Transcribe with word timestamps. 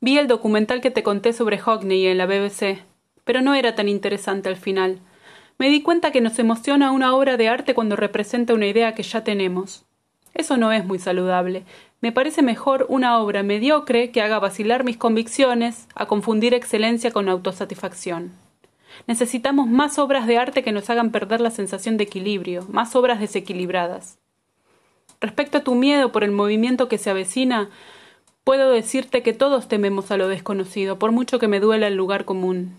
Vi 0.00 0.18
el 0.18 0.26
documental 0.26 0.82
que 0.82 0.90
te 0.90 1.02
conté 1.02 1.32
sobre 1.32 1.58
Hockney 1.58 2.06
en 2.06 2.18
la 2.18 2.26
BBC, 2.26 2.82
pero 3.24 3.40
no 3.40 3.54
era 3.54 3.74
tan 3.74 3.88
interesante 3.88 4.48
al 4.48 4.56
final. 4.56 5.00
Me 5.58 5.70
di 5.70 5.82
cuenta 5.82 6.12
que 6.12 6.20
nos 6.20 6.38
emociona 6.38 6.92
una 6.92 7.14
obra 7.14 7.38
de 7.38 7.48
arte 7.48 7.74
cuando 7.74 7.96
representa 7.96 8.52
una 8.52 8.66
idea 8.66 8.94
que 8.94 9.02
ya 9.02 9.24
tenemos. 9.24 9.86
Eso 10.34 10.58
no 10.58 10.70
es 10.70 10.84
muy 10.84 10.98
saludable. 10.98 11.64
Me 12.02 12.12
parece 12.12 12.42
mejor 12.42 12.84
una 12.90 13.18
obra 13.18 13.42
mediocre 13.42 14.10
que 14.10 14.20
haga 14.20 14.38
vacilar 14.38 14.84
mis 14.84 14.98
convicciones, 14.98 15.88
a 15.94 16.04
confundir 16.04 16.52
excelencia 16.52 17.10
con 17.10 17.30
autosatisfacción. 17.30 18.32
Necesitamos 19.06 19.66
más 19.66 19.98
obras 19.98 20.26
de 20.26 20.36
arte 20.36 20.62
que 20.62 20.72
nos 20.72 20.90
hagan 20.90 21.10
perder 21.10 21.40
la 21.40 21.50
sensación 21.50 21.96
de 21.96 22.04
equilibrio, 22.04 22.66
más 22.68 22.94
obras 22.94 23.18
desequilibradas. 23.18 24.18
Respecto 25.22 25.58
a 25.58 25.64
tu 25.64 25.74
miedo 25.74 26.12
por 26.12 26.22
el 26.22 26.32
movimiento 26.32 26.86
que 26.88 26.98
se 26.98 27.08
avecina, 27.08 27.70
puedo 28.46 28.70
decirte 28.70 29.24
que 29.24 29.32
todos 29.32 29.66
tememos 29.66 30.12
a 30.12 30.16
lo 30.16 30.28
desconocido, 30.28 31.00
por 31.00 31.10
mucho 31.10 31.40
que 31.40 31.48
me 31.48 31.58
duela 31.58 31.88
el 31.88 31.96
lugar 31.96 32.24
común. 32.24 32.76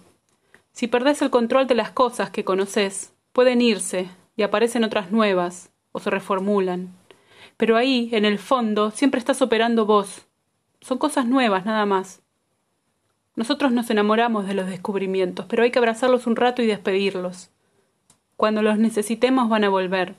Si 0.72 0.88
perdés 0.88 1.22
el 1.22 1.30
control 1.30 1.68
de 1.68 1.76
las 1.76 1.92
cosas 1.92 2.30
que 2.30 2.46
conoces, 2.46 3.14
pueden 3.34 3.60
irse 3.60 4.08
y 4.38 4.44
aparecen 4.44 4.86
otras 4.86 5.12
nuevas 5.12 5.70
o 5.92 6.00
se 6.00 6.10
reformulan. 6.10 6.96
Pero 7.58 7.76
ahí, 7.76 8.08
en 8.14 8.24
el 8.24 8.40
fondo, 8.40 8.92
siempre 8.92 9.20
estás 9.20 9.42
operando 9.42 9.86
vos. 9.86 10.26
Son 10.80 10.98
cosas 10.98 11.26
nuevas, 11.26 11.66
nada 11.66 11.86
más. 11.86 12.22
Nosotros 13.36 13.74
nos 13.74 13.90
enamoramos 13.90 14.48
de 14.48 14.54
los 14.54 14.68
descubrimientos, 14.68 15.48
pero 15.48 15.64
hay 15.64 15.72
que 15.72 15.80
abrazarlos 15.80 16.28
un 16.28 16.38
rato 16.38 16.62
y 16.62 16.66
despedirlos. 16.66 17.50
Cuando 18.38 18.62
los 18.62 18.80
necesitemos 18.80 19.50
van 19.50 19.66
a 19.66 19.70
volver. 19.70 20.16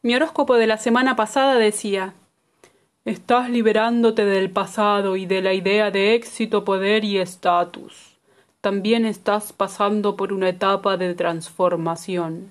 Mi 0.00 0.14
horóscopo 0.14 0.54
de 0.54 0.66
la 0.66 0.78
semana 0.78 1.14
pasada 1.14 1.56
decía 1.56 2.14
Estás 3.10 3.50
liberándote 3.50 4.24
del 4.24 4.50
pasado 4.50 5.16
y 5.16 5.26
de 5.26 5.42
la 5.42 5.52
idea 5.52 5.90
de 5.90 6.14
éxito, 6.14 6.64
poder 6.64 7.04
y 7.04 7.18
estatus 7.18 8.20
también 8.60 9.04
estás 9.04 9.52
pasando 9.52 10.14
por 10.14 10.32
una 10.32 10.48
etapa 10.48 10.96
de 10.96 11.12
transformación. 11.16 12.50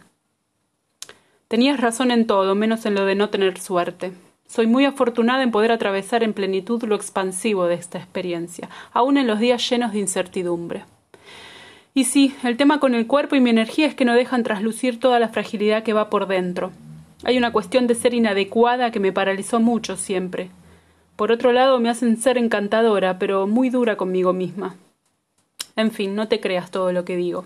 Tenías 1.48 1.80
razón 1.80 2.12
en 2.12 2.28
todo, 2.28 2.56
menos 2.56 2.86
en 2.86 2.96
lo 2.96 3.06
de 3.06 3.16
no 3.16 3.30
tener 3.30 3.58
suerte. 3.58 4.12
Soy 4.50 4.68
muy 4.68 4.84
afortunada 4.84 5.44
en 5.44 5.52
poder 5.52 5.72
atravesar 5.72 6.24
en 6.24 6.34
plenitud 6.34 6.84
lo 6.84 6.96
expansivo 6.96 7.66
de 7.68 7.76
esta 7.76 7.98
experiencia, 7.98 8.70
aun 8.92 9.16
en 9.16 9.28
los 9.28 9.40
días 9.40 9.70
llenos 9.70 9.94
de 9.94 10.00
incertidumbre. 10.00 10.84
Y 11.94 12.04
sí, 12.04 12.36
el 12.44 12.58
tema 12.58 12.82
con 12.82 12.96
el 12.96 13.08
cuerpo 13.08 13.38
y 13.38 13.40
mi 13.40 13.50
energía 13.50 13.88
es 13.88 13.96
que 13.96 14.04
no 14.04 14.14
dejan 14.14 14.44
traslucir 14.44 15.00
toda 15.00 15.20
la 15.20 15.30
fragilidad 15.30 15.84
que 15.84 15.94
va 15.94 16.10
por 16.10 16.28
dentro. 16.28 16.74
Hay 17.24 17.38
una 17.38 17.52
cuestión 17.52 17.88
de 17.88 17.96
ser 17.96 18.14
inadecuada 18.14 18.92
que 18.92 19.00
me 19.00 19.12
paralizó 19.12 19.60
mucho 19.60 19.98
siempre. 19.98 20.52
Por 21.16 21.32
otro 21.32 21.52
lado, 21.52 21.80
me 21.80 21.90
hacen 21.90 22.18
ser 22.18 22.38
encantadora, 22.38 23.20
pero 23.20 23.46
muy 23.46 23.70
dura 23.70 23.98
conmigo 23.98 24.32
misma. 24.32 24.78
En 25.76 25.92
fin, 25.92 26.16
no 26.16 26.28
te 26.28 26.40
creas 26.40 26.72
todo 26.72 26.94
lo 26.94 27.04
que 27.04 27.18
digo. 27.18 27.46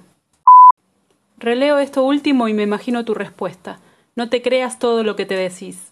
Releo 1.38 1.80
esto 1.80 2.04
último 2.04 2.48
y 2.48 2.54
me 2.54 2.64
imagino 2.64 3.04
tu 3.04 3.14
respuesta. 3.16 3.80
No 4.16 4.30
te 4.30 4.42
creas 4.42 4.78
todo 4.78 5.04
lo 5.04 5.16
que 5.16 5.26
te 5.26 5.36
decís. 5.36 5.92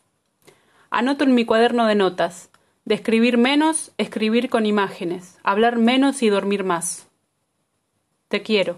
Anoto 0.91 1.23
en 1.23 1.33
mi 1.33 1.45
cuaderno 1.45 1.87
de 1.87 1.95
notas. 1.95 2.49
De 2.85 2.95
escribir 2.95 3.37
menos, 3.37 3.91
escribir 3.97 4.49
con 4.49 4.65
imágenes. 4.65 5.39
Hablar 5.43 5.77
menos 5.77 6.21
y 6.21 6.29
dormir 6.29 6.63
más. 6.63 7.07
Te 8.27 8.43
quiero. 8.43 8.77